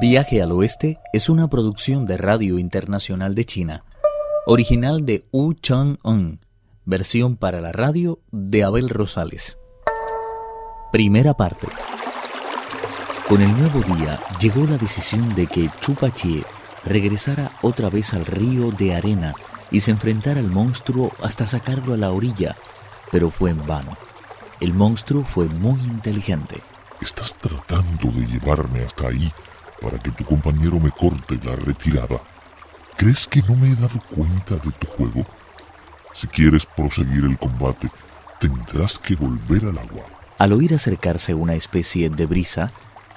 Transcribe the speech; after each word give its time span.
Viaje 0.00 0.42
al 0.42 0.50
Oeste 0.50 0.98
es 1.12 1.28
una 1.28 1.48
producción 1.48 2.04
de 2.04 2.16
Radio 2.16 2.58
Internacional 2.58 3.34
de 3.34 3.44
China, 3.44 3.84
original 4.44 5.06
de 5.06 5.24
Wu 5.30 5.54
Chang-un, 5.54 6.40
versión 6.84 7.36
para 7.36 7.60
la 7.60 7.70
radio 7.70 8.18
de 8.32 8.64
Abel 8.64 8.88
Rosales. 8.88 9.58
Primera 10.90 11.34
parte. 11.34 11.68
Con 13.28 13.40
el 13.40 13.56
nuevo 13.56 13.80
día 13.94 14.18
llegó 14.40 14.66
la 14.66 14.78
decisión 14.78 15.32
de 15.36 15.46
que 15.46 15.70
Chupachie 15.80 16.44
regresara 16.84 17.52
otra 17.62 17.88
vez 17.88 18.14
al 18.14 18.26
río 18.26 18.72
de 18.72 18.94
arena 18.94 19.32
y 19.70 19.80
se 19.80 19.92
enfrentara 19.92 20.40
al 20.40 20.50
monstruo 20.50 21.12
hasta 21.22 21.46
sacarlo 21.46 21.94
a 21.94 21.98
la 21.98 22.10
orilla, 22.10 22.56
pero 23.12 23.30
fue 23.30 23.50
en 23.50 23.64
vano. 23.64 23.96
El 24.60 24.74
monstruo 24.74 25.24
fue 25.24 25.46
muy 25.46 25.80
inteligente. 25.82 26.62
Estás 27.00 27.36
tratando 27.36 28.10
de 28.10 28.26
llevarme 28.26 28.82
hasta 28.82 29.08
ahí 29.08 29.32
para 29.80 29.98
que 29.98 30.10
tu 30.10 30.24
compañero 30.24 30.78
me 30.78 30.90
corte 30.90 31.38
la 31.42 31.56
retirada. 31.56 32.20
¿Crees 32.96 33.26
que 33.26 33.42
no 33.42 33.56
me 33.56 33.68
he 33.72 33.74
dado 33.74 34.00
cuenta 34.14 34.54
de 34.56 34.70
tu 34.72 34.86
juego? 34.86 35.26
Si 36.12 36.26
quieres 36.26 36.64
proseguir 36.64 37.24
el 37.24 37.38
combate, 37.38 37.90
tendrás 38.38 38.98
que 38.98 39.16
volver 39.16 39.64
al 39.64 39.78
agua. 39.78 40.04
Al 40.38 40.52
oír 40.52 40.74
acercarse 40.74 41.34
una 41.34 41.54
especie 41.54 42.08
de 42.08 42.26
brisa, 42.26 42.72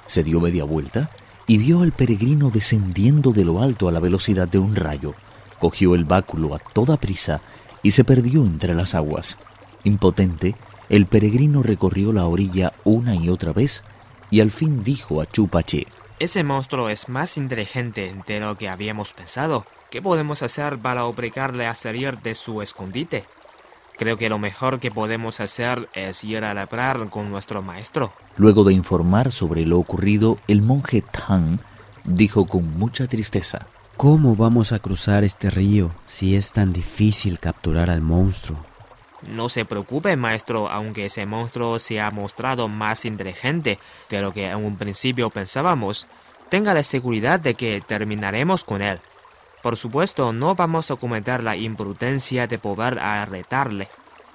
se 0.06 0.22
dio 0.22 0.40
media 0.40 0.64
vuelta 0.64 1.10
y 1.46 1.58
vio 1.58 1.82
al 1.82 1.92
peregrino 1.92 2.50
descendiendo 2.50 3.32
de 3.32 3.44
lo 3.44 3.62
alto 3.62 3.88
a 3.88 3.92
la 3.92 4.00
velocidad 4.00 4.48
de 4.48 4.58
un 4.58 4.74
rayo. 4.74 5.14
Cogió 5.58 5.94
el 5.94 6.04
báculo 6.04 6.54
a 6.54 6.58
toda 6.58 6.96
prisa 6.96 7.40
y 7.82 7.92
se 7.92 8.04
perdió 8.04 8.44
entre 8.44 8.74
las 8.74 8.94
aguas. 8.94 9.38
Impotente, 9.84 10.56
el 10.88 11.06
peregrino 11.06 11.62
recorrió 11.62 12.12
la 12.12 12.26
orilla 12.26 12.72
una 12.84 13.14
y 13.14 13.28
otra 13.28 13.52
vez 13.52 13.84
y 14.30 14.40
al 14.40 14.50
fin 14.50 14.82
dijo 14.82 15.20
a 15.20 15.26
Chupache, 15.26 15.86
Ese 16.20 16.42
monstruo 16.42 16.88
es 16.88 17.08
más 17.08 17.36
inteligente 17.36 18.12
de 18.26 18.40
lo 18.40 18.58
que 18.58 18.68
habíamos 18.68 19.12
pensado. 19.12 19.64
¿Qué 19.88 20.02
podemos 20.02 20.42
hacer 20.42 20.76
para 20.76 21.04
obligarle 21.04 21.64
a 21.66 21.74
salir 21.74 22.18
de 22.18 22.34
su 22.34 22.60
escondite? 22.60 23.24
Creo 23.96 24.16
que 24.16 24.28
lo 24.28 24.40
mejor 24.40 24.80
que 24.80 24.90
podemos 24.90 25.38
hacer 25.38 25.88
es 25.94 26.24
ir 26.24 26.44
a 26.44 26.54
labrar 26.54 27.08
con 27.08 27.30
nuestro 27.30 27.62
maestro. 27.62 28.12
Luego 28.36 28.64
de 28.64 28.74
informar 28.74 29.30
sobre 29.30 29.64
lo 29.64 29.78
ocurrido, 29.78 30.38
el 30.48 30.60
monje 30.60 31.02
Tang 31.02 31.60
dijo 32.04 32.46
con 32.46 32.76
mucha 32.78 33.06
tristeza, 33.06 33.68
¿Cómo 33.96 34.34
vamos 34.34 34.72
a 34.72 34.80
cruzar 34.80 35.22
este 35.22 35.50
río 35.50 35.92
si 36.08 36.34
es 36.34 36.50
tan 36.50 36.72
difícil 36.72 37.38
capturar 37.38 37.90
al 37.90 38.02
monstruo? 38.02 38.58
No 39.22 39.48
se 39.48 39.64
preocupe, 39.64 40.16
maestro, 40.16 40.68
aunque 40.68 41.06
ese 41.06 41.26
monstruo 41.26 41.78
se 41.78 42.00
ha 42.00 42.10
mostrado 42.10 42.68
más 42.68 43.04
inteligente 43.04 43.78
de 44.08 44.22
lo 44.22 44.32
que 44.32 44.48
en 44.50 44.64
un 44.64 44.76
principio 44.76 45.30
pensábamos. 45.30 46.06
Tenga 46.48 46.72
la 46.74 46.82
seguridad 46.82 47.40
de 47.40 47.54
que 47.54 47.80
terminaremos 47.80 48.64
con 48.64 48.80
él. 48.80 49.00
Por 49.62 49.76
supuesto, 49.76 50.32
no 50.32 50.54
vamos 50.54 50.90
a 50.90 50.96
cometer 50.96 51.42
la 51.42 51.56
imprudencia 51.56 52.46
de 52.46 52.58
poder 52.58 52.98
arretarle. 52.98 53.88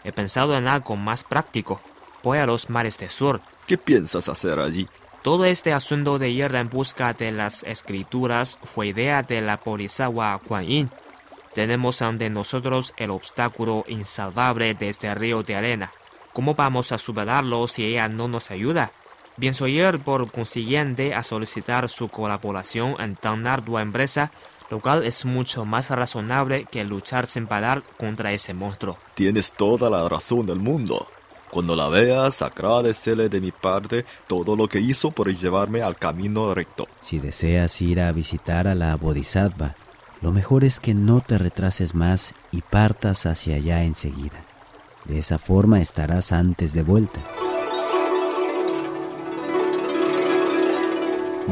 He 0.04 0.12
pensado 0.12 0.58
en 0.58 0.68
algo 0.68 0.98
más 0.98 1.24
práctico. 1.24 1.80
Voy 2.22 2.38
a 2.38 2.46
los 2.46 2.70
mares 2.70 2.98
del 2.98 3.10
sur. 3.10 3.42
¿Qué 3.66 3.78
piensas 3.78 4.28
hacer 4.28 4.60
allí? 4.60 4.88
Todo 5.22 5.46
este 5.46 5.72
asunto 5.72 6.20
de 6.20 6.30
ir 6.30 6.54
en 6.54 6.70
busca 6.70 7.14
de 7.14 7.32
las 7.32 7.64
escrituras 7.64 8.60
fue 8.62 8.88
idea 8.88 9.24
de 9.24 9.40
la 9.40 9.56
Polisawa 9.56 10.40
Kuan 10.46 10.66
Yin. 10.66 10.90
Tenemos 11.54 12.02
ante 12.02 12.30
nosotros 12.30 12.94
el 12.98 13.12
obstáculo 13.12 13.86
insalvable 13.88 14.74
de 14.74 14.90
este 14.90 15.14
río 15.14 15.44
de 15.44 15.56
arena. 15.56 15.92
¿Cómo 16.34 16.56
vamos 16.56 16.92
a 16.92 16.98
superarlo 16.98 17.68
si 17.68 17.86
ella 17.86 18.08
no 18.08 18.28
nos 18.28 18.50
ayuda? 18.50 18.92
Pienso 19.40 19.68
ir 19.68 20.00
por 20.00 20.32
consiguiente 20.32 21.14
a 21.14 21.22
solicitar 21.22 21.90
su 21.90 22.08
colaboración 22.08 22.96
en 23.00 23.16
tan 23.16 23.46
ardua 23.46 23.82
empresa, 23.82 24.32
lo 24.72 24.80
cual 24.80 25.04
es 25.04 25.26
mucho 25.26 25.66
más 25.66 25.92
razonable 25.92 26.66
que 26.66 26.84
luchar 26.84 27.28
sin 27.28 27.46
parar 27.46 27.84
contra 27.98 28.32
ese 28.32 28.56
monstruo. 28.56 28.98
Tienes 29.14 29.54
toda 29.54 29.90
la 29.92 30.10
razón 30.10 30.48
del 30.48 30.60
mundo. 30.60 31.08
Cuando 31.52 31.76
la 31.76 31.88
veas, 31.88 32.42
agradecele 32.42 33.30
de 33.30 33.40
mi 33.40 33.52
parte 33.52 34.06
todo 34.26 34.56
lo 34.56 34.68
que 34.68 34.80
hizo 34.80 35.12
por 35.12 35.32
llevarme 35.32 35.84
al 35.84 35.98
camino 35.98 36.52
recto. 36.56 36.88
Si 37.02 37.20
deseas 37.20 37.80
ir 37.80 38.02
a 38.02 38.12
visitar 38.12 38.68
a 38.68 38.74
la 38.74 38.96
Bodhisattva, 38.96 39.76
lo 40.24 40.32
mejor 40.32 40.64
es 40.64 40.80
que 40.80 40.94
no 40.94 41.20
te 41.20 41.38
retrases 41.38 41.96
más 41.96 42.34
y 42.50 42.62
partas 42.62 43.26
hacia 43.26 43.58
allá 43.58 43.84
enseguida. 43.84 44.46
De 45.04 45.20
esa 45.20 45.38
forma 45.38 45.82
estarás 45.82 46.32
antes 46.32 46.72
de 46.72 46.82
vuelta. 46.82 47.22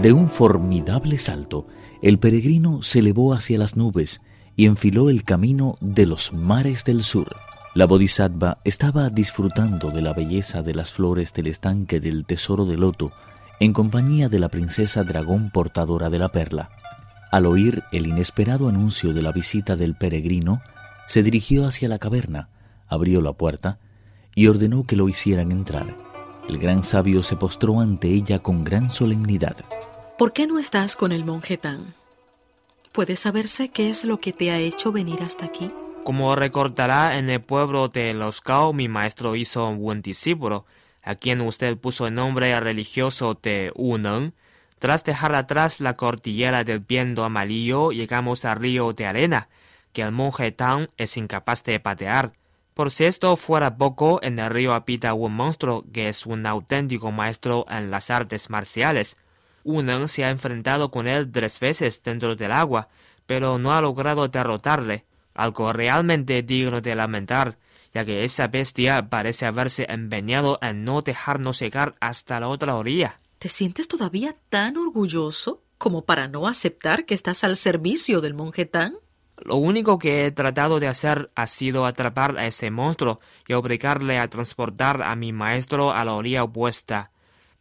De 0.02 0.14
un 0.14 0.30
formidable 0.30 1.18
salto, 1.18 1.68
el 2.02 2.18
peregrino 2.18 2.82
se 2.82 3.00
elevó 3.00 3.34
hacia 3.34 3.60
las 3.60 3.76
nubes 3.76 4.22
y 4.56 4.68
enfiló 4.68 5.10
el 5.10 5.26
camino 5.26 5.76
de 5.82 6.06
los 6.06 6.32
mares 6.32 6.86
del 6.86 7.04
sur. 7.04 7.36
La 7.76 7.86
Bodhisattva 7.86 8.60
estaba 8.64 9.10
disfrutando 9.10 9.92
de 9.92 10.02
la 10.02 10.14
belleza 10.14 10.62
de 10.62 10.76
las 10.76 10.94
flores 10.94 11.34
del 11.34 11.48
estanque 11.48 12.00
del 12.00 12.24
tesoro 12.24 12.64
de 12.64 12.78
loto 12.78 13.12
en 13.60 13.74
compañía 13.74 14.30
de 14.30 14.40
la 14.40 14.48
princesa 14.48 15.04
dragón 15.04 15.52
portadora 15.52 16.10
de 16.10 16.20
la 16.20 16.30
perla. 16.30 16.70
Al 17.32 17.46
oír 17.46 17.84
el 17.94 18.08
inesperado 18.08 18.68
anuncio 18.68 19.14
de 19.14 19.22
la 19.22 19.32
visita 19.32 19.78
del 19.78 19.96
peregrino, 19.96 20.62
se 21.08 21.24
dirigió 21.24 21.66
hacia 21.66 21.88
la 21.88 21.98
caverna, 21.98 22.50
abrió 22.90 23.22
la 23.22 23.32
puerta 23.32 23.80
y 24.36 24.48
ordenó 24.48 24.86
que 24.86 24.98
lo 24.98 25.08
hicieran 25.08 25.54
entrar. 25.54 25.96
El 26.50 26.58
gran 26.58 26.84
sabio 26.84 27.24
se 27.24 27.38
postró 27.38 27.80
ante 27.80 28.10
ella 28.10 28.40
con 28.40 28.66
gran 28.66 28.90
solemnidad. 28.90 29.56
¿Por 30.18 30.34
qué 30.34 30.46
no 30.46 30.60
estás 30.60 30.98
con 30.98 31.14
el 31.14 31.24
monje 31.24 31.58
Tan? 31.58 31.96
¿Puede 32.92 33.16
saberse 33.16 33.70
qué 33.70 33.90
es 33.90 34.04
lo 34.04 34.20
que 34.20 34.34
te 34.34 34.52
ha 34.52 34.60
hecho 34.60 34.92
venir 34.92 35.22
hasta 35.22 35.46
aquí? 35.46 35.72
Como 36.04 36.36
recordará, 36.36 37.18
en 37.18 37.30
el 37.30 37.40
pueblo 37.40 37.88
de 37.88 38.14
Los 38.14 38.42
Cao 38.42 38.74
mi 38.74 38.90
maestro 38.90 39.38
hizo 39.38 39.70
un 39.70 39.80
buen 39.80 40.02
discípulo, 40.02 40.66
a 41.02 41.16
quien 41.16 41.40
usted 41.40 41.78
puso 41.78 42.08
el 42.08 42.16
nombre 42.16 42.60
religioso 42.60 43.40
de 43.42 43.72
Uneng. 43.76 44.34
Tras 44.82 45.04
dejar 45.04 45.36
atrás 45.36 45.80
la 45.80 45.94
cordillera 45.94 46.64
del 46.64 46.80
viento 46.80 47.24
amarillo, 47.24 47.92
llegamos 47.92 48.46
al 48.46 48.58
río 48.58 48.94
de 48.94 49.06
arena, 49.06 49.48
que 49.94 50.02
el 50.02 50.12
monje 50.12 50.52
Tang 50.52 50.88
es 50.98 51.18
incapaz 51.18 51.64
de 51.64 51.80
patear. 51.80 52.32
Por 52.74 52.90
si 52.90 53.06
esto 53.06 53.38
fuera 53.38 53.78
poco, 53.78 54.20
en 54.24 54.40
el 54.40 54.50
río 54.50 54.74
habita 54.74 55.14
un 55.14 55.36
monstruo 55.36 55.86
que 55.94 56.10
es 56.10 56.26
un 56.26 56.48
auténtico 56.48 57.12
maestro 57.12 57.68
en 57.70 57.92
las 57.92 58.10
artes 58.10 58.50
marciales. 58.50 59.18
Uneng 59.64 60.08
se 60.08 60.26
ha 60.26 60.32
enfrentado 60.32 60.90
con 60.90 61.08
él 61.08 61.32
tres 61.32 61.60
veces 61.60 62.02
dentro 62.02 62.36
del 62.36 62.52
agua, 62.52 62.88
pero 63.28 63.60
no 63.60 63.74
ha 63.74 63.82
logrado 63.82 64.30
derrotarle, 64.30 65.06
algo 65.36 65.74
realmente 65.74 66.42
digno 66.42 66.82
de 66.82 66.96
lamentar, 66.96 67.60
ya 67.94 68.04
que 68.04 68.24
esa 68.24 68.48
bestia 68.48 69.10
parece 69.12 69.46
haberse 69.46 69.86
empeñado 69.88 70.58
en 70.64 70.84
no 70.84 71.04
dejarnos 71.04 71.60
llegar 71.60 71.94
hasta 72.00 72.40
la 72.40 72.48
otra 72.48 72.74
orilla. 72.76 73.21
¿Te 73.42 73.50
sientes 73.50 73.88
todavía 73.88 74.36
tan 74.52 74.78
orgulloso 74.78 75.64
como 75.80 76.06
para 76.06 76.28
no 76.28 76.48
aceptar 76.48 77.08
que 77.08 77.16
estás 77.16 77.44
al 77.44 77.58
servicio 77.58 78.22
del 78.22 78.36
monje 78.36 78.66
Tan? 78.66 78.94
Lo 79.36 79.56
único 79.56 79.98
que 79.98 80.28
he 80.28 80.32
tratado 80.32 80.80
de 80.80 80.88
hacer 80.88 81.32
ha 81.34 81.48
sido 81.48 81.88
atrapar 81.88 82.38
a 82.38 82.46
ese 82.46 82.70
monstruo 82.70 83.20
y 83.48 83.54
obligarle 83.54 84.20
a 84.20 84.28
transportar 84.28 85.02
a 85.02 85.16
mi 85.16 85.34
maestro 85.34 85.92
a 85.92 86.06
la 86.06 86.14
orilla 86.14 86.44
opuesta. 86.44 87.10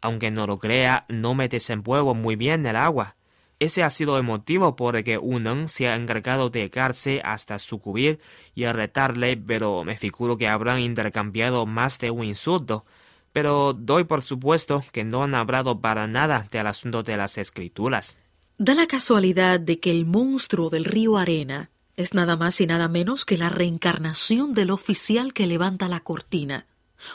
Aunque 0.03 0.31
no 0.31 0.47
lo 0.47 0.59
crea, 0.59 1.07
no 1.09 1.35
me 1.35 1.49
desenvuelvo 1.49 2.15
muy 2.15 2.37
bien 2.37 2.61
en 2.61 2.67
el 2.67 2.77
agua. 2.77 3.17
Ese 3.59 3.83
ha 3.83 3.89
sido 3.89 4.19
el 4.19 4.23
motivo 4.23 4.77
por 4.77 4.97
el 4.97 5.05
que 5.05 5.17
Uneng 5.17 5.67
se 5.67 5.89
ha 5.89 5.97
encargado 5.97 6.51
de 6.51 6.61
llegarse 6.61 7.23
hasta 7.25 7.59
su 7.59 7.81
cubrir 7.81 8.21
y 8.55 8.67
retarle, 8.67 9.39
pero 9.39 9.83
me 9.85 9.97
figuro 9.97 10.37
que 10.37 10.47
habrán 10.47 10.81
intercambiado 10.81 11.65
más 11.65 11.99
de 12.01 12.11
un 12.11 12.25
insulto. 12.25 12.85
Pero 13.33 13.73
doy 13.73 14.05
por 14.05 14.23
supuesto 14.23 14.85
que 14.93 15.05
no 15.05 15.23
han 15.23 15.35
hablado 15.35 15.81
para 15.81 16.07
nada 16.07 16.47
del 16.51 16.67
asunto 16.67 17.03
de 17.03 17.17
las 17.17 17.39
escrituras. 17.39 18.17
Da 18.59 18.75
la 18.75 18.87
casualidad 18.87 19.61
de 19.61 19.81
que 19.81 19.91
el 19.91 20.05
monstruo 20.05 20.69
del 20.69 20.85
río 20.85 21.17
Arena 21.17 21.71
es 21.97 22.15
nada 22.15 22.37
más 22.37 22.61
y 22.61 22.67
nada 22.67 22.89
menos 22.89 23.25
que 23.25 23.39
la 23.39 23.49
reencarnación 23.49 24.53
del 24.53 24.71
oficial 24.71 25.33
que 25.33 25.47
levanta 25.47 25.89
la 25.89 26.01
cortina, 26.01 26.67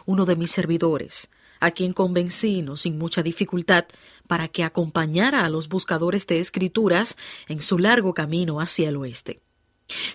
uno 0.05 0.25
de 0.25 0.35
mis 0.35 0.51
servidores, 0.51 1.29
a 1.59 1.71
quien 1.71 1.93
convencí, 1.93 2.61
no 2.61 2.77
sin 2.77 2.97
mucha 2.97 3.23
dificultad, 3.23 3.85
para 4.27 4.47
que 4.47 4.63
acompañara 4.63 5.45
a 5.45 5.49
los 5.49 5.69
buscadores 5.69 6.27
de 6.27 6.39
escrituras 6.39 7.17
en 7.47 7.61
su 7.61 7.79
largo 7.79 8.13
camino 8.13 8.59
hacia 8.59 8.89
el 8.89 8.97
oeste. 8.97 9.41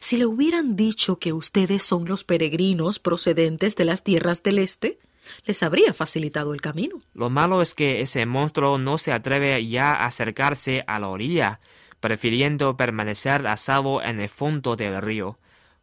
Si 0.01 0.17
le 0.17 0.27
hubieran 0.27 0.77
dicho 0.77 1.19
que 1.19 1.33
ustedes 1.33 1.83
son 1.83 2.07
los 2.07 2.25
peregrinos 2.25 2.99
procedentes 2.99 3.77
de 3.77 3.85
las 3.85 4.03
tierras 4.03 4.43
del 4.43 4.59
este, 4.59 4.99
les 5.45 5.63
habría 5.63 5.93
facilitado 5.93 6.55
el 6.55 6.61
camino. 6.61 7.03
Lo 7.15 7.31
malo 7.31 7.63
es 7.63 7.75
que 7.75 8.01
ese 8.01 8.27
monstruo 8.27 8.79
no 8.79 8.99
se 8.99 9.13
atreve 9.13 9.67
ya 9.67 9.93
a 9.93 10.07
acercarse 10.07 10.85
a 10.87 10.99
la 10.99 11.09
orilla, 11.09 11.61
prefiriendo 12.01 12.77
permanecer 12.77 13.47
a 13.47 13.57
salvo 13.57 14.03
en 14.03 14.21
el 14.21 14.29
fondo 14.29 14.77
del 14.77 15.01
río. 15.01 15.39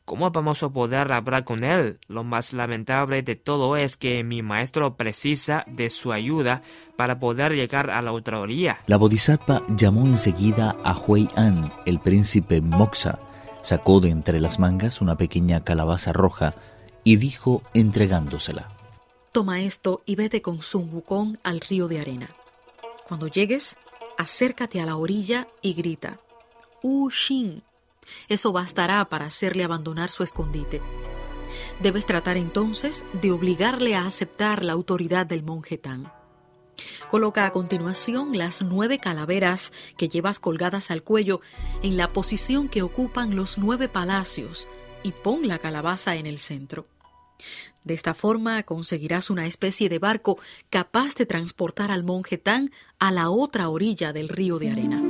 ¿Cómo 0.07 0.31
vamos 0.31 0.63
a 0.63 0.69
poder 0.69 1.12
hablar 1.12 1.44
con 1.44 1.66
él? 1.66 2.00
Lo 2.07 2.24
más 2.24 2.54
lamentable 2.54 3.24
de 3.24 3.36
todo 3.36 3.75
es 3.75 3.98
que 3.98 4.24
mi 4.24 4.42
maestro 4.42 4.95
precisa 4.95 5.66
de 5.68 5.90
su 5.90 6.13
ayuda 6.13 6.62
para 6.95 7.19
poder 7.19 7.51
llegar 7.51 7.90
a 7.90 8.01
la 8.01 8.13
otra 8.13 8.40
orilla. 8.40 8.78
La 8.88 8.95
bodhisattva 8.95 9.63
llamó 9.68 10.06
enseguida 10.06 10.78
a 10.86 10.98
Hui 10.98 11.28
An, 11.36 11.74
el 11.86 12.00
príncipe 12.00 12.62
Moxa, 12.62 13.19
sacó 13.62 14.00
de 14.00 14.10
entre 14.10 14.40
las 14.40 14.60
mangas 14.60 15.01
una 15.01 15.18
pequeña 15.18 15.60
calabaza 15.60 16.13
roja 16.13 16.56
y 17.04 17.18
dijo 17.18 17.63
entregándosela. 17.74 18.77
Toma 19.38 19.62
esto 19.62 20.01
y 20.07 20.16
vete 20.16 20.42
con 20.42 20.63
Sun 20.63 20.92
Wukong 20.92 21.38
al 21.44 21.60
río 21.60 21.88
de 21.88 22.00
arena. 22.00 22.36
Cuando 23.07 23.28
llegues, 23.28 23.78
acércate 24.18 24.81
a 24.81 24.86
la 24.88 24.95
orilla 24.95 25.48
y 25.62 25.75
grita, 25.75 26.19
Wu 26.81 27.12
Xin. 27.12 27.62
Eso 28.30 28.51
bastará 28.51 29.06
para 29.10 29.25
hacerle 29.25 29.63
abandonar 29.63 30.10
su 30.10 30.24
escondite. 30.24 30.81
Debes 31.80 32.07
tratar 32.07 32.36
entonces 32.36 33.06
de 33.22 33.31
obligarle 33.31 33.94
a 33.94 34.07
aceptar 34.07 34.66
la 34.66 34.74
autoridad 34.74 35.28
del 35.28 35.44
monje 35.44 35.78
Tan. 35.78 36.12
Coloca 37.07 37.45
a 37.45 37.51
continuación 37.51 38.36
las 38.36 38.63
nueve 38.63 38.98
calaveras 38.98 39.72
que 39.98 40.10
llevas 40.10 40.40
colgadas 40.40 40.90
al 40.90 41.04
cuello 41.04 41.42
en 41.83 41.95
la 41.95 42.12
posición 42.12 42.69
que 42.69 42.81
ocupan 42.81 43.36
los 43.36 43.60
nueve 43.60 43.88
palacios 43.88 44.68
y 45.04 45.12
pon 45.12 45.48
la 45.48 45.60
calabaza 45.60 46.16
en 46.16 46.25
el 46.25 46.40
centro. 46.40 46.88
De 47.88 47.94
esta 47.94 48.13
forma 48.13 48.63
conseguirás 48.63 49.30
una 49.30 49.45
especie 49.45 49.88
de 49.88 49.98
barco 49.98 50.38
capaz 50.69 51.16
de 51.16 51.25
transportar 51.25 51.89
al 51.89 52.04
monje 52.04 52.38
Tan 52.38 52.69
a 53.00 53.12
la 53.12 53.30
otra 53.30 53.69
orilla 53.69 54.12
del 54.12 54.28
río 54.28 54.60
de 54.60 54.72
arena. 54.72 55.01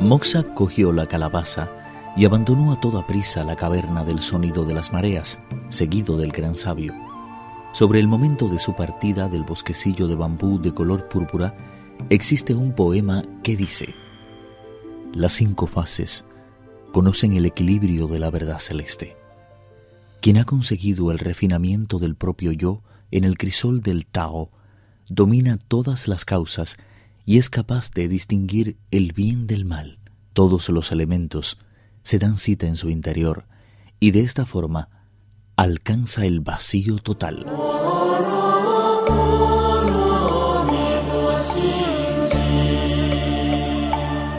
Moxa 0.00 0.42
cogió 0.54 0.90
la 0.90 1.06
calabaza 1.06 1.68
y 2.16 2.24
abandonó 2.24 2.72
a 2.72 2.80
toda 2.80 3.06
prisa 3.06 3.44
la 3.44 3.54
caverna 3.54 4.02
del 4.02 4.20
sonido 4.20 4.64
de 4.64 4.74
las 4.74 4.92
mareas, 4.92 5.38
seguido 5.68 6.16
del 6.16 6.32
gran 6.32 6.56
sabio. 6.56 6.92
Sobre 7.70 8.00
el 8.00 8.08
momento 8.08 8.48
de 8.48 8.58
su 8.58 8.74
partida 8.74 9.28
del 9.28 9.44
bosquecillo 9.44 10.08
de 10.08 10.16
bambú 10.16 10.60
de 10.60 10.74
color 10.74 11.08
púrpura, 11.08 11.54
existe 12.10 12.54
un 12.54 12.72
poema 12.72 13.22
que 13.44 13.56
dice, 13.56 13.94
Las 15.12 15.34
cinco 15.34 15.68
fases 15.68 16.24
conocen 16.92 17.34
el 17.34 17.46
equilibrio 17.46 18.08
de 18.08 18.18
la 18.18 18.30
verdad 18.30 18.58
celeste. 18.58 19.15
Quien 20.26 20.38
ha 20.38 20.44
conseguido 20.44 21.12
el 21.12 21.20
refinamiento 21.20 22.00
del 22.00 22.16
propio 22.16 22.50
yo 22.50 22.82
en 23.12 23.22
el 23.22 23.38
crisol 23.38 23.80
del 23.80 24.06
Tao, 24.06 24.50
domina 25.08 25.56
todas 25.56 26.08
las 26.08 26.24
causas 26.24 26.78
y 27.24 27.38
es 27.38 27.48
capaz 27.48 27.92
de 27.92 28.08
distinguir 28.08 28.76
el 28.90 29.12
bien 29.12 29.46
del 29.46 29.64
mal. 29.64 30.00
Todos 30.32 30.68
los 30.68 30.90
elementos 30.90 31.60
se 32.02 32.18
dan 32.18 32.38
cita 32.38 32.66
en 32.66 32.74
su 32.74 32.90
interior 32.90 33.46
y 34.00 34.10
de 34.10 34.22
esta 34.22 34.46
forma 34.46 34.88
alcanza 35.54 36.26
el 36.26 36.40
vacío 36.40 36.98
total. 36.98 37.46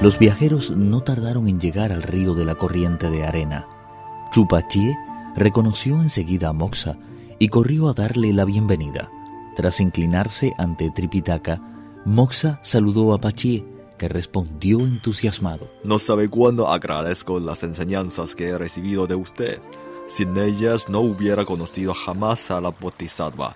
Los 0.01 0.19
viajeros 0.19 0.71
no 0.71 0.99
tardaron 0.99 1.47
en 1.47 1.61
llegar 1.61 1.93
al 1.93 2.03
río 2.03 2.33
de 2.33 2.43
la 2.43 2.55
corriente 2.55 3.09
de 3.09 3.23
arena. 3.23 3.65
Chupachie 4.33 4.93
reconoció 5.37 6.01
enseguida 6.01 6.49
a 6.49 6.53
Moxa 6.53 6.97
y 7.39 7.49
corrió 7.49 7.89
a 7.89 7.93
darle 7.93 8.33
la 8.33 8.43
bienvenida. 8.43 9.07
Tras 9.55 9.79
inclinarse 9.79 10.53
ante 10.57 10.89
Tripitaka, 10.89 11.61
Moxa 12.05 12.59
saludó 12.63 13.13
a 13.13 13.19
Pachie, 13.19 13.63
que 13.99 14.07
respondió 14.07 14.79
entusiasmado. 14.79 15.69
No 15.83 15.99
sabe 15.99 16.27
cuándo 16.27 16.67
agradezco 16.67 17.39
las 17.39 17.63
enseñanzas 17.63 18.33
que 18.33 18.47
he 18.47 18.57
recibido 18.57 19.05
de 19.05 19.15
usted. 19.15 19.59
Sin 20.07 20.37
ellas 20.37 20.89
no 20.89 21.01
hubiera 21.01 21.45
conocido 21.45 21.93
jamás 21.93 22.49
a 22.49 22.59
la 22.59 22.69
Bodhisattva. 22.69 23.55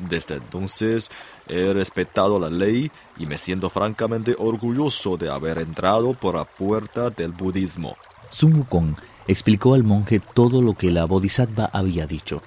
Desde 0.00 0.36
entonces 0.36 1.08
he 1.46 1.72
respetado 1.72 2.40
la 2.40 2.48
ley 2.48 2.90
y 3.18 3.26
me 3.26 3.38
siento 3.38 3.70
francamente 3.70 4.34
orgulloso 4.38 5.16
de 5.16 5.30
haber 5.30 5.58
entrado 5.58 6.14
por 6.14 6.34
la 6.34 6.44
puerta 6.44 7.10
del 7.10 7.30
budismo. 7.32 7.96
Sun 8.30 8.56
Wukong 8.56 8.96
explicó 9.26 9.74
al 9.74 9.84
monje 9.84 10.20
todo 10.20 10.62
lo 10.62 10.74
que 10.74 10.90
la 10.90 11.04
Bodhisattva 11.04 11.70
había 11.72 12.06
dicho. 12.06 12.42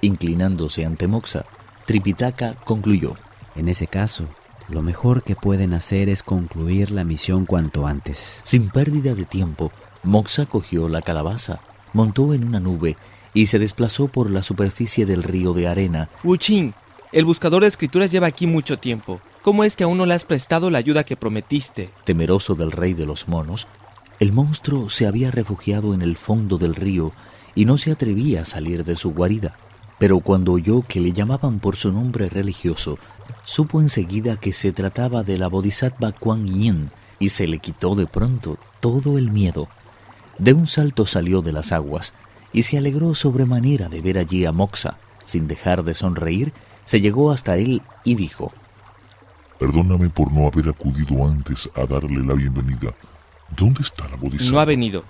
Inclinándose 0.00 0.84
ante 0.84 1.06
Moxa, 1.06 1.44
Tripitaka 1.86 2.54
concluyó. 2.64 3.14
En 3.56 3.68
ese 3.68 3.86
caso, 3.86 4.26
lo 4.68 4.82
mejor 4.82 5.22
que 5.22 5.34
pueden 5.34 5.74
hacer 5.74 6.08
es 6.08 6.22
concluir 6.22 6.92
la 6.92 7.04
misión 7.04 7.46
cuanto 7.46 7.86
antes. 7.86 8.40
Sin 8.44 8.70
pérdida 8.70 9.14
de 9.14 9.24
tiempo, 9.24 9.72
Moxa 10.02 10.46
cogió 10.46 10.88
la 10.88 11.02
calabaza, 11.02 11.60
montó 11.92 12.32
en 12.32 12.44
una 12.44 12.60
nube 12.60 12.96
y 13.34 13.46
se 13.46 13.58
desplazó 13.58 14.08
por 14.08 14.30
la 14.30 14.42
superficie 14.42 15.06
del 15.06 15.22
río 15.22 15.52
de 15.52 15.68
arena. 15.68 16.08
Wuching, 16.24 16.74
el 17.12 17.24
buscador 17.24 17.62
de 17.62 17.68
escrituras 17.68 18.10
lleva 18.10 18.28
aquí 18.28 18.46
mucho 18.46 18.78
tiempo. 18.78 19.20
¿Cómo 19.42 19.64
es 19.64 19.74
que 19.74 19.84
aún 19.84 19.98
no 19.98 20.06
le 20.06 20.14
has 20.14 20.24
prestado 20.24 20.70
la 20.70 20.78
ayuda 20.78 21.04
que 21.04 21.16
prometiste? 21.16 21.90
Temeroso 22.04 22.54
del 22.54 22.72
rey 22.72 22.92
de 22.92 23.06
los 23.06 23.26
monos, 23.26 23.66
el 24.20 24.32
monstruo 24.32 24.90
se 24.90 25.06
había 25.06 25.30
refugiado 25.30 25.94
en 25.94 26.02
el 26.02 26.16
fondo 26.18 26.58
del 26.58 26.74
río 26.74 27.12
y 27.54 27.64
no 27.64 27.78
se 27.78 27.90
atrevía 27.90 28.42
a 28.42 28.44
salir 28.44 28.84
de 28.84 28.94
su 28.96 29.12
guarida. 29.12 29.56
Pero 29.98 30.20
cuando 30.20 30.52
oyó 30.52 30.82
que 30.82 31.00
le 31.00 31.12
llamaban 31.12 31.58
por 31.58 31.76
su 31.76 31.90
nombre 31.90 32.28
religioso, 32.28 32.98
supo 33.44 33.80
enseguida 33.80 34.36
que 34.36 34.52
se 34.52 34.72
trataba 34.72 35.22
de 35.22 35.38
la 35.38 35.48
bodhisattva 35.48 36.12
Kuan 36.12 36.46
Yin 36.46 36.90
y 37.18 37.30
se 37.30 37.48
le 37.48 37.58
quitó 37.60 37.94
de 37.94 38.06
pronto 38.06 38.58
todo 38.80 39.16
el 39.16 39.30
miedo. 39.30 39.68
De 40.38 40.52
un 40.52 40.66
salto 40.66 41.06
salió 41.06 41.40
de 41.40 41.52
las 41.52 41.72
aguas 41.72 42.12
y 42.52 42.64
se 42.64 42.76
alegró 42.76 43.14
sobremanera 43.14 43.88
de 43.88 44.02
ver 44.02 44.18
allí 44.18 44.44
a 44.44 44.52
Moxa. 44.52 44.98
Sin 45.24 45.48
dejar 45.48 45.82
de 45.82 45.94
sonreír, 45.94 46.52
se 46.84 47.00
llegó 47.00 47.30
hasta 47.30 47.56
él 47.56 47.82
y 48.04 48.16
dijo, 48.16 48.52
Perdóname 49.58 50.10
por 50.10 50.30
no 50.30 50.46
haber 50.46 50.68
acudido 50.68 51.26
antes 51.26 51.70
a 51.74 51.86
darle 51.86 52.22
la 52.24 52.34
bienvenida. 52.34 52.94
¿Dónde 53.56 53.82
está 53.82 54.08
la 54.08 54.16
bodhisattva? 54.16 54.52
No 54.52 54.60
ha 54.60 54.64
venido, 54.64 55.04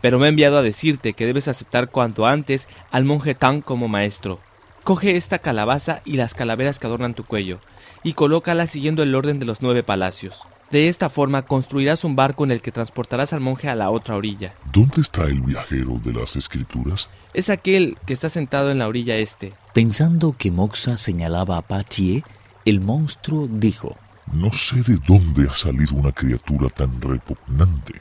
pero 0.00 0.18
me 0.18 0.26
ha 0.26 0.28
enviado 0.28 0.58
a 0.58 0.62
decirte 0.62 1.12
que 1.12 1.26
debes 1.26 1.48
aceptar 1.48 1.90
cuanto 1.90 2.26
antes 2.26 2.68
al 2.90 3.04
monje 3.04 3.34
Tang 3.34 3.62
como 3.62 3.88
maestro. 3.88 4.40
Coge 4.84 5.16
esta 5.16 5.38
calabaza 5.38 6.02
y 6.04 6.12
las 6.14 6.34
calaveras 6.34 6.78
que 6.78 6.86
adornan 6.86 7.14
tu 7.14 7.24
cuello, 7.24 7.60
y 8.04 8.12
colócalas 8.12 8.70
siguiendo 8.70 9.02
el 9.02 9.14
orden 9.14 9.38
de 9.40 9.46
los 9.46 9.62
nueve 9.62 9.82
palacios. 9.82 10.42
De 10.70 10.88
esta 10.88 11.08
forma 11.08 11.42
construirás 11.42 12.04
un 12.04 12.16
barco 12.16 12.44
en 12.44 12.50
el 12.50 12.60
que 12.60 12.72
transportarás 12.72 13.32
al 13.32 13.40
monje 13.40 13.68
a 13.68 13.76
la 13.76 13.90
otra 13.90 14.16
orilla. 14.16 14.54
¿Dónde 14.72 15.00
está 15.00 15.24
el 15.24 15.40
viajero 15.40 16.00
de 16.04 16.12
las 16.12 16.34
escrituras? 16.34 17.08
Es 17.34 17.50
aquel 17.50 17.96
que 18.04 18.12
está 18.12 18.28
sentado 18.28 18.70
en 18.70 18.78
la 18.78 18.88
orilla 18.88 19.16
este. 19.16 19.54
Pensando 19.74 20.34
que 20.36 20.50
Moxa 20.50 20.98
señalaba 20.98 21.56
a 21.56 21.62
Pachie, 21.62 22.24
el 22.64 22.80
monstruo 22.80 23.48
dijo, 23.48 23.96
No 24.32 24.52
sé 24.52 24.82
de 24.82 24.98
dónde 25.06 25.48
ha 25.48 25.52
salido 25.52 25.94
una 25.94 26.12
criatura 26.12 26.68
tan 26.68 27.00
repugnante. 27.00 28.00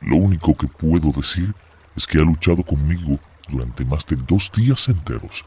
Lo 0.00 0.16
único 0.16 0.56
que 0.56 0.68
puedo 0.68 1.10
decir 1.12 1.54
es 1.96 2.06
que 2.06 2.18
ha 2.18 2.22
luchado 2.22 2.62
conmigo 2.62 3.18
durante 3.48 3.84
más 3.84 4.06
de 4.06 4.16
dos 4.16 4.52
días 4.52 4.88
enteros 4.88 5.44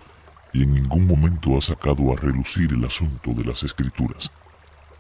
y 0.54 0.64
en 0.64 0.74
ningún 0.74 1.06
momento 1.06 1.58
ha 1.58 1.62
sacado 1.62 2.12
a 2.12 2.16
relucir 2.16 2.72
el 2.72 2.84
asunto 2.86 3.34
de 3.34 3.44
las 3.44 3.64
escrituras. 3.64 4.32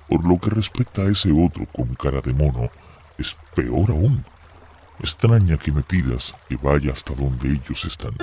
Por 0.07 0.25
lo 0.27 0.39
que 0.39 0.49
respecta 0.49 1.01
a 1.01 1.09
ese 1.09 1.31
otro 1.31 1.65
con 1.65 1.95
cara 1.95 2.21
de 2.21 2.33
mono, 2.33 2.69
es 3.17 3.35
peor 3.55 3.89
aún. 3.89 4.23
Extraña 4.99 5.57
que 5.57 5.71
me 5.71 5.83
pidas 5.83 6.35
que 6.47 6.57
vaya 6.57 6.91
hasta 6.91 7.13
donde 7.13 7.49
ellos 7.49 7.85
están. 7.85 8.13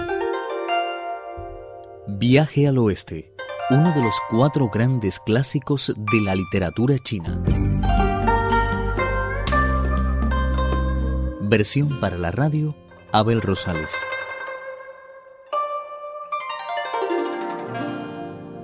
Viaje 2.06 2.68
al 2.68 2.78
Oeste, 2.78 3.33
uno 3.70 3.92
de 3.92 4.02
los 4.02 4.14
cuatro 4.30 4.68
grandes 4.68 5.18
clásicos 5.18 5.94
de 5.96 6.20
la 6.20 6.34
literatura 6.34 6.98
china. 6.98 7.42
Versión 11.40 11.98
para 11.98 12.18
la 12.18 12.30
radio, 12.30 12.76
Abel 13.10 13.40
Rosales. 13.40 14.02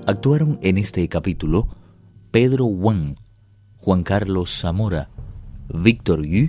Actuaron 0.07 0.59
en 0.61 0.77
este 0.77 1.09
capítulo 1.09 1.69
Pedro 2.31 2.67
Wang, 2.67 3.17
Juan 3.79 4.03
Carlos 4.03 4.51
Zamora, 4.51 5.09
Víctor 5.73 6.27
Yu 6.27 6.49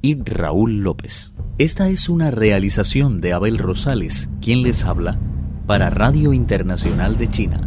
y 0.00 0.22
Raúl 0.22 0.78
López. 0.78 1.34
Esta 1.58 1.88
es 1.88 2.08
una 2.08 2.30
realización 2.30 3.20
de 3.20 3.34
Abel 3.34 3.58
Rosales, 3.58 4.30
quien 4.40 4.62
les 4.62 4.84
habla 4.84 5.18
para 5.66 5.90
Radio 5.90 6.32
Internacional 6.32 7.18
de 7.18 7.28
China. 7.28 7.65